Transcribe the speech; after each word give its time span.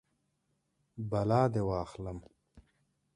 بلا 1.09 1.41
دې 1.53 1.61
واخلم. 1.69 2.19